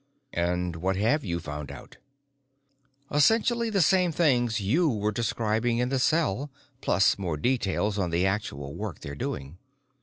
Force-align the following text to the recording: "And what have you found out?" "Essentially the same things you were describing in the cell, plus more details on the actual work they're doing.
"And 0.33 0.77
what 0.77 0.95
have 0.95 1.23
you 1.23 1.39
found 1.39 1.71
out?" 1.71 1.97
"Essentially 3.11 3.69
the 3.69 3.83
same 3.83 4.11
things 4.11 4.59
you 4.59 4.89
were 4.89 5.11
describing 5.11 5.77
in 5.77 5.89
the 5.89 5.99
cell, 5.99 6.49
plus 6.81 7.19
more 7.19 7.37
details 7.37 7.99
on 7.99 8.09
the 8.09 8.25
actual 8.25 8.73
work 8.73 9.01
they're 9.01 9.13
doing. 9.13 9.59